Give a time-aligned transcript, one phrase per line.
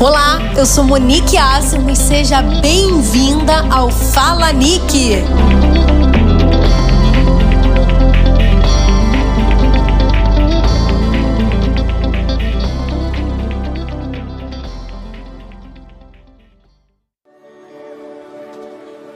[0.00, 5.22] Olá, eu sou Monique Assimo e seja bem-vinda ao Fala Nick.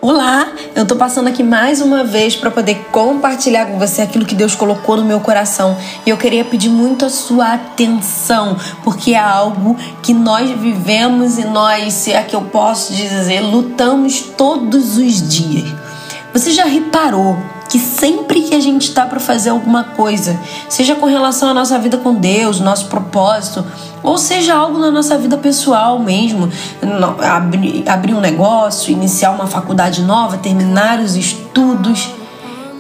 [0.07, 4.35] Olá, eu tô passando aqui mais uma vez para poder compartilhar com você aquilo que
[4.35, 5.79] Deus colocou no meu coração.
[6.05, 11.47] E eu queria pedir muito a sua atenção, porque é algo que nós vivemos e
[11.47, 15.73] nós, se é que eu posso dizer, lutamos todos os dias.
[16.35, 17.39] Você já reparou
[17.75, 20.39] que sempre que a gente está para fazer alguma coisa,
[20.69, 23.67] seja com relação à nossa vida com Deus, nosso propósito,
[24.01, 26.49] ou seja algo na nossa vida pessoal mesmo,
[27.89, 32.11] abrir, um negócio, iniciar uma faculdade nova, terminar os estudos,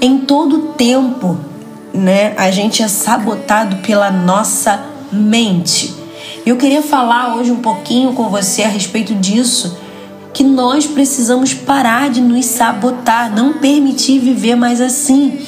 [0.00, 1.40] em todo tempo,
[1.92, 5.92] né, a gente é sabotado pela nossa mente.
[6.46, 9.76] Eu queria falar hoje um pouquinho com você a respeito disso
[10.34, 15.38] que nós precisamos parar de nos sabotar, não permitir viver mais assim.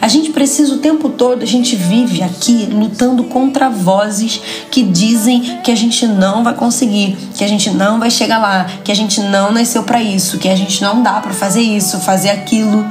[0.00, 5.60] A gente precisa o tempo todo, a gente vive aqui lutando contra vozes que dizem
[5.62, 8.94] que a gente não vai conseguir, que a gente não vai chegar lá, que a
[8.94, 12.84] gente não nasceu para isso, que a gente não dá para fazer isso, fazer aquilo.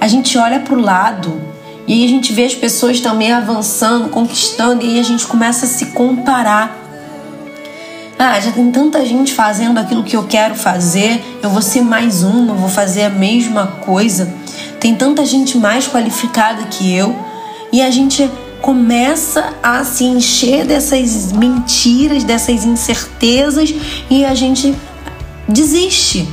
[0.00, 1.40] A gente olha para o lado
[1.86, 5.66] e aí a gente vê as pessoas também avançando, conquistando e aí a gente começa
[5.66, 6.77] a se comparar
[8.18, 12.24] ah, já tem tanta gente fazendo aquilo que eu quero fazer, eu vou ser mais
[12.24, 14.32] uma, vou fazer a mesma coisa.
[14.80, 17.16] Tem tanta gente mais qualificada que eu
[17.72, 18.28] e a gente
[18.60, 23.72] começa a se encher dessas mentiras, dessas incertezas
[24.10, 24.74] e a gente
[25.48, 26.28] desiste.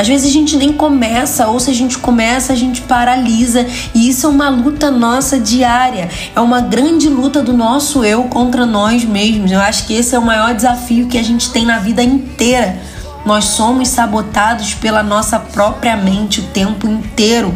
[0.00, 3.66] Às vezes a gente nem começa, ou se a gente começa, a gente paralisa.
[3.94, 6.08] E isso é uma luta nossa diária.
[6.34, 9.52] É uma grande luta do nosso eu contra nós mesmos.
[9.52, 12.78] Eu acho que esse é o maior desafio que a gente tem na vida inteira.
[13.26, 17.54] Nós somos sabotados pela nossa própria mente o tempo inteiro.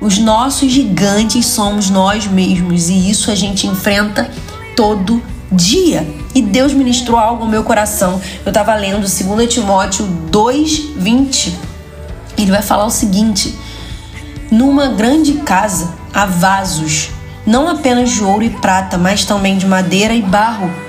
[0.00, 4.30] Os nossos gigantes somos nós mesmos e isso a gente enfrenta
[4.74, 6.06] todo dia.
[6.34, 8.20] E Deus ministrou algo ao meu coração.
[8.44, 11.54] Eu estava lendo 2 Timóteo 2:20.
[12.36, 13.56] Ele vai falar o seguinte:
[14.50, 17.10] Numa grande casa há vasos,
[17.46, 20.85] não apenas de ouro e prata, mas também de madeira e barro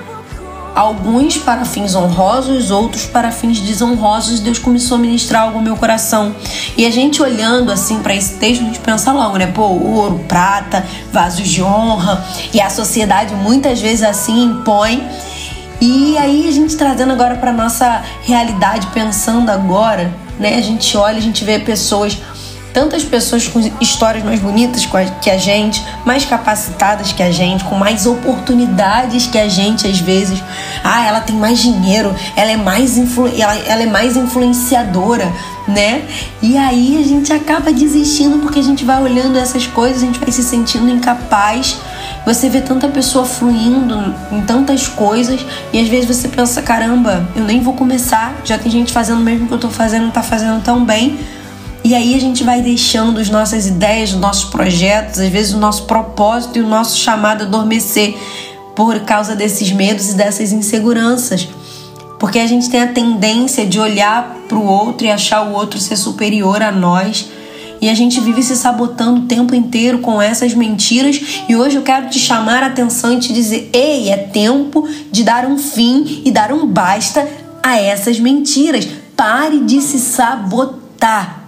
[0.78, 4.40] alguns para fins honrosos, outros para fins desonrosos.
[4.40, 6.36] Deus começou a ministrar algo no meu coração.
[6.78, 9.48] E a gente olhando assim para esse texto, a gente pensa logo, né?
[9.48, 12.24] Pô, ouro, prata, vasos de honra.
[12.54, 15.04] E a sociedade muitas vezes assim impõe.
[15.82, 20.58] E aí a gente trazendo agora para nossa realidade, pensando agora, né?
[20.58, 22.20] A gente olha, a gente vê pessoas
[22.78, 24.88] tantas pessoas com histórias mais bonitas
[25.20, 30.00] que a gente, mais capacitadas que a gente, com mais oportunidades que a gente às
[30.00, 30.44] vezes.
[30.84, 35.34] Ah, ela tem mais dinheiro, ela é mais, influ ela, ela é mais influenciadora,
[35.68, 36.04] né?
[36.40, 40.20] E aí a gente acaba desistindo porque a gente vai olhando essas coisas, a gente
[40.20, 41.78] vai se sentindo incapaz.
[42.28, 45.44] Você vê tanta pessoa fluindo em tantas coisas
[45.74, 49.24] e às vezes você pensa, caramba, eu nem vou começar, já tem gente fazendo o
[49.24, 51.18] mesmo que eu tô fazendo, tá fazendo tão bem.
[51.88, 55.58] E aí a gente vai deixando as nossas ideias, os nossos projetos, às vezes o
[55.58, 58.14] nosso propósito e o nosso chamado adormecer
[58.76, 61.48] por causa desses medos e dessas inseguranças.
[62.20, 65.80] Porque a gente tem a tendência de olhar para o outro e achar o outro
[65.80, 67.30] ser superior a nós.
[67.80, 71.46] E a gente vive se sabotando o tempo inteiro com essas mentiras.
[71.48, 75.24] E hoje eu quero te chamar a atenção e te dizer: ei, é tempo de
[75.24, 77.26] dar um fim e dar um basta
[77.64, 78.86] a essas mentiras.
[79.16, 81.47] Pare de se sabotar.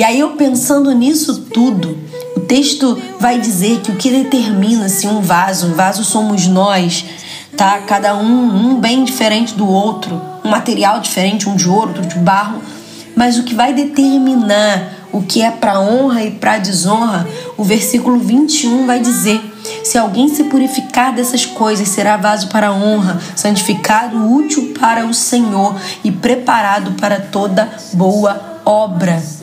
[0.00, 1.98] E aí eu pensando nisso tudo,
[2.34, 7.04] o texto vai dizer que o que determina se um vaso, um vaso somos nós,
[7.54, 7.80] tá?
[7.80, 12.18] Cada um um bem diferente do outro, um material diferente, um de ouro, outro de
[12.18, 12.62] barro,
[13.14, 17.28] mas o que vai determinar o que é para honra e para desonra,
[17.58, 19.38] o versículo 21 vai dizer:
[19.84, 25.76] se alguém se purificar dessas coisas, será vaso para honra, santificado, útil para o Senhor
[26.02, 29.39] e preparado para toda boa obra.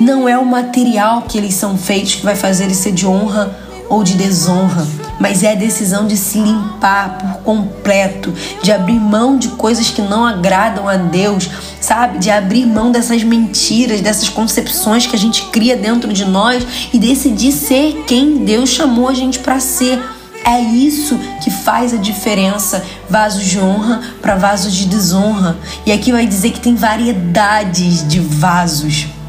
[0.00, 3.54] Não é o material que eles são feitos que vai fazer eles ser de honra
[3.86, 4.86] ou de desonra,
[5.20, 8.32] mas é a decisão de se limpar por completo,
[8.62, 11.50] de abrir mão de coisas que não agradam a Deus,
[11.82, 12.18] sabe?
[12.18, 16.98] De abrir mão dessas mentiras, dessas concepções que a gente cria dentro de nós e
[16.98, 20.00] decidir ser quem Deus chamou a gente para ser.
[20.46, 25.58] É isso que faz a diferença, vasos de honra para vasos de desonra.
[25.84, 29.19] E aqui vai dizer que tem variedades de vasos.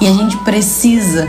[0.00, 1.28] E a gente precisa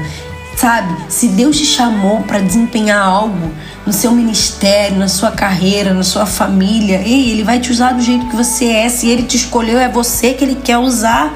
[0.59, 0.93] Sabe?
[1.07, 3.49] Se Deus te chamou para desempenhar algo
[3.87, 8.01] no seu ministério, na sua carreira, na sua família, ei, ele vai te usar do
[8.01, 8.89] jeito que você é.
[8.89, 11.33] Se ele te escolheu, é você que ele quer usar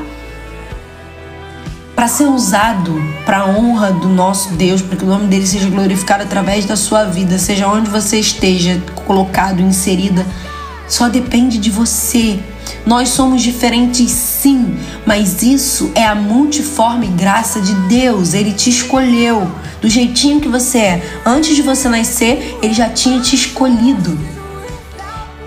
[1.95, 5.69] para ser usado para a honra do nosso Deus, para que o nome dele seja
[5.69, 10.25] glorificado através da sua vida, seja onde você esteja colocado, inserida,
[10.85, 12.41] só depende de você.
[12.85, 18.33] Nós somos diferentes sim, mas isso é a multiforme graça de Deus.
[18.33, 19.49] Ele te escolheu
[19.81, 21.21] do jeitinho que você é.
[21.25, 24.17] Antes de você nascer, ele já tinha te escolhido.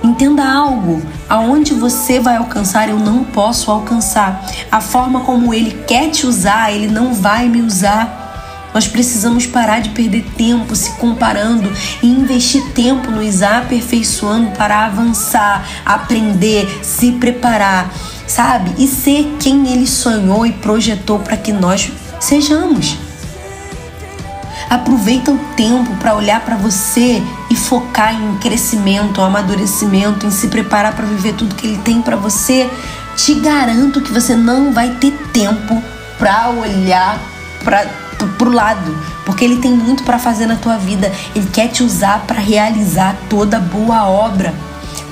[0.03, 4.45] Entenda algo: aonde você vai alcançar, eu não posso alcançar.
[4.71, 8.25] A forma como ele quer te usar, ele não vai me usar.
[8.75, 15.67] Nós precisamos parar de perder tempo se comparando e investir tempo nos aperfeiçoando para avançar,
[15.83, 17.91] aprender, se preparar,
[18.27, 18.73] sabe?
[18.79, 21.91] E ser quem ele sonhou e projetou para que nós
[22.21, 22.97] sejamos.
[24.69, 30.95] Aproveita o tempo para olhar para você e focar em crescimento, amadurecimento, em se preparar
[30.95, 32.69] para viver tudo que ele tem para você.
[33.17, 35.81] Te garanto que você não vai ter tempo
[36.19, 37.19] para olhar
[37.63, 37.87] para
[38.39, 41.13] pro lado, porque ele tem muito para fazer na tua vida.
[41.35, 44.55] Ele quer te usar para realizar toda boa obra.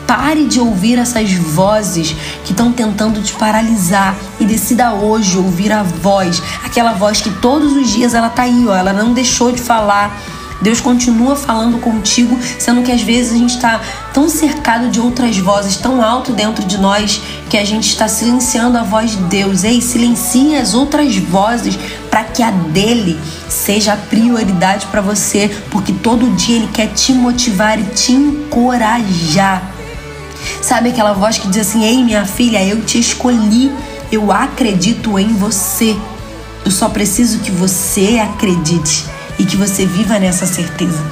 [0.06, 2.14] Pare de ouvir essas vozes
[2.44, 7.72] que estão tentando te paralisar e decida hoje ouvir a voz, aquela voz que todos
[7.72, 10.20] os dias ela tá aí, ó, ela não deixou de falar
[10.64, 13.82] Deus continua falando contigo, sendo que às vezes a gente está
[14.14, 17.20] tão cercado de outras vozes, tão alto dentro de nós,
[17.50, 19.62] que a gente está silenciando a voz de Deus.
[19.62, 21.78] Ei, silencie as outras vozes
[22.10, 27.12] para que a dele seja a prioridade para você, porque todo dia ele quer te
[27.12, 29.74] motivar e te encorajar.
[30.62, 33.73] Sabe aquela voz que diz assim: Ei, minha filha, eu te escolhi,
[34.11, 35.96] eu acredito em você.
[36.64, 39.05] Eu só preciso que você acredite
[39.38, 41.02] e que você viva nessa certeza.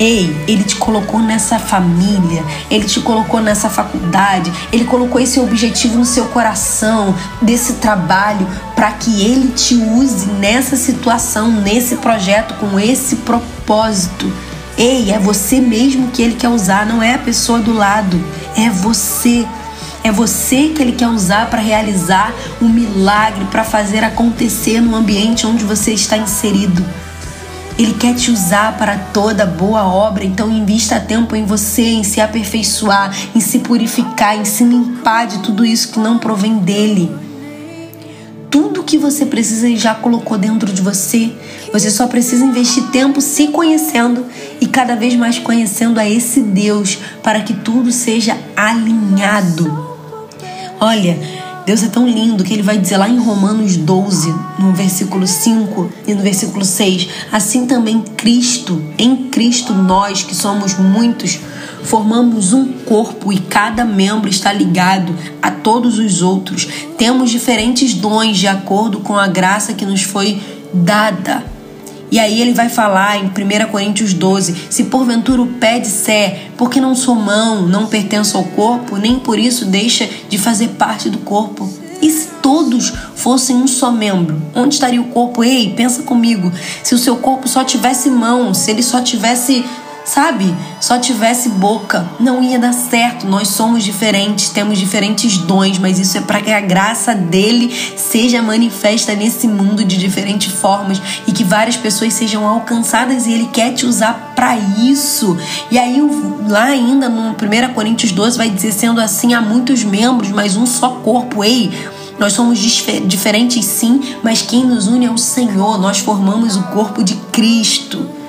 [0.00, 5.96] Ei, ele te colocou nessa família, ele te colocou nessa faculdade, ele colocou esse objetivo
[5.96, 12.80] no seu coração, desse trabalho, para que ele te use nessa situação, nesse projeto, com
[12.80, 14.32] esse propósito.
[14.76, 18.22] Ei, é você mesmo que ele quer usar, não é a pessoa do lado,
[18.56, 19.46] é você.
[20.04, 25.46] É você que ele quer usar para realizar um milagre, para fazer acontecer no ambiente
[25.46, 26.84] onde você está inserido.
[27.78, 32.20] Ele quer te usar para toda boa obra, então invista tempo em você, em se
[32.20, 37.10] aperfeiçoar, em se purificar, em se limpar de tudo isso que não provém dele.
[38.50, 41.32] Tudo que você precisa ele já colocou dentro de você.
[41.72, 44.26] Você só precisa investir tempo se conhecendo
[44.62, 49.66] e cada vez mais conhecendo a esse Deus para que tudo seja alinhado.
[50.80, 51.18] Olha,
[51.66, 55.90] Deus é tão lindo que ele vai dizer lá em Romanos 12, no versículo 5
[56.06, 61.40] e no versículo 6, assim também Cristo, em Cristo nós que somos muitos,
[61.82, 65.12] formamos um corpo e cada membro está ligado
[65.42, 66.68] a todos os outros.
[66.96, 70.40] Temos diferentes dons de acordo com a graça que nos foi
[70.72, 71.50] dada.
[72.12, 76.78] E aí ele vai falar em 1 Coríntios 12: Se porventura o pé disser, porque
[76.78, 81.16] não sou mão, não pertenço ao corpo, nem por isso deixa de fazer parte do
[81.18, 81.72] corpo.
[82.02, 85.42] E se todos fossem um só membro, onde estaria o corpo?
[85.42, 86.52] Ei, pensa comigo.
[86.82, 89.64] Se o seu corpo só tivesse mão, se ele só tivesse
[90.04, 93.26] sabe, só tivesse boca, não ia dar certo.
[93.26, 98.42] Nós somos diferentes, temos diferentes dons, mas isso é para que a graça dele seja
[98.42, 103.72] manifesta nesse mundo de diferentes formas e que várias pessoas sejam alcançadas e ele quer
[103.72, 105.36] te usar para isso.
[105.70, 106.00] E aí
[106.48, 110.66] lá ainda no 1 Coríntios 12 vai dizer sendo assim há muitos membros, mas um
[110.66, 111.44] só corpo.
[111.44, 111.70] Ei,
[112.18, 115.78] nós somos diferentes sim, mas quem nos une é o Senhor.
[115.78, 118.21] Nós formamos o corpo de Cristo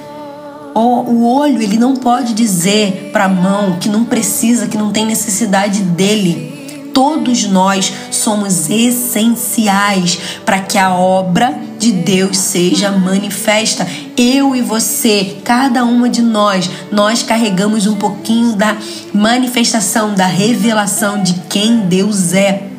[0.80, 5.06] o olho ele não pode dizer para a mão que não precisa, que não tem
[5.06, 6.52] necessidade dele.
[6.94, 13.88] Todos nós somos essenciais para que a obra de Deus seja manifesta.
[14.16, 18.78] Eu e você, cada uma de nós, nós carregamos um pouquinho da
[19.12, 22.73] manifestação, da revelação de quem Deus é.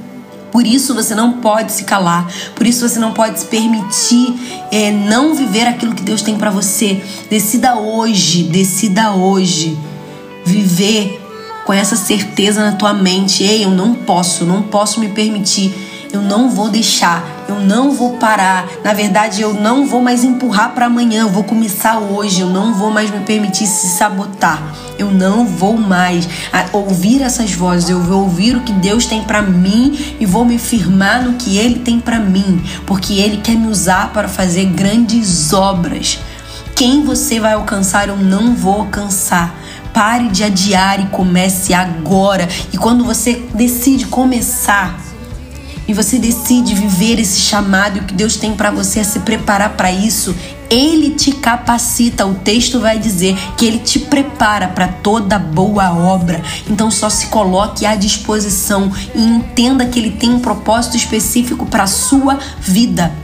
[0.55, 4.37] Por isso você não pode se calar, por isso você não pode se permitir
[4.71, 7.03] é, não viver aquilo que Deus tem para você.
[7.29, 9.77] Decida hoje, decida hoje
[10.47, 11.21] viver
[11.67, 13.43] com essa certeza na tua mente.
[13.43, 15.75] Ei, eu não posso, não posso me permitir
[16.15, 18.69] Eu não vou deixar, eu não vou parar.
[18.85, 22.41] Na verdade, eu não vou mais empurrar para amanhã, eu vou começar hoje.
[22.41, 24.63] Eu não vou mais me permitir se sabotar.
[24.97, 26.29] Eu não vou mais
[26.73, 27.91] ouvir essas vozes.
[27.91, 31.59] Eu vou ouvir o que Deus tem para mim e vou me firmar no que
[31.59, 36.21] Ele tem para mim, porque Ele quer me usar para fazer grandes obras.
[36.77, 39.53] Quem você vai alcançar, eu não vou alcançar.
[39.93, 42.49] Pare de adiar e comece agora.
[42.73, 44.97] E quando você decide começar,
[45.87, 49.93] e você decide viver esse chamado que Deus tem para você é se preparar para
[49.93, 50.35] isso,
[50.71, 52.27] ele te capacita.
[52.27, 56.43] O texto vai dizer que ele te prepara para toda boa obra.
[56.69, 61.87] Então só se coloque à disposição e entenda que ele tem um propósito específico para
[61.87, 63.24] sua vida.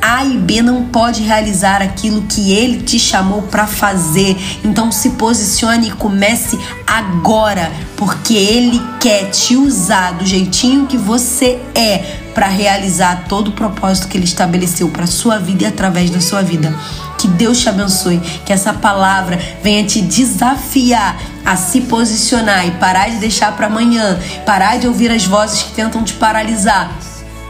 [0.00, 4.36] A e B não pode realizar aquilo que ele te chamou para fazer.
[4.64, 11.58] Então se posicione e comece agora, porque ele quer te usar do jeitinho que você
[11.74, 16.20] é para realizar todo o propósito que ele estabeleceu para sua vida e através da
[16.20, 16.72] sua vida.
[17.18, 23.10] Que Deus te abençoe, que essa palavra venha te desafiar a se posicionar e parar
[23.10, 26.96] de deixar para amanhã, parar de ouvir as vozes que tentam te paralisar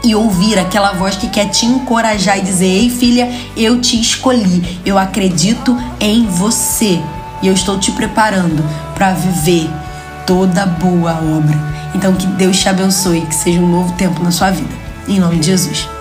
[0.03, 4.79] e ouvir aquela voz que quer te encorajar e dizer: Ei, filha, eu te escolhi,
[4.85, 6.99] eu acredito em você
[7.41, 8.63] e eu estou te preparando
[8.93, 9.69] para viver
[10.25, 11.57] toda boa obra.
[11.95, 14.69] Então, que Deus te abençoe, que seja um novo tempo na sua vida.
[15.07, 15.98] Em nome de Jesus.